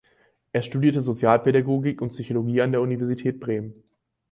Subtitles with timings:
[0.51, 3.83] Er studierte Sozialpädagogik und Psychologie an der Universität Bremen.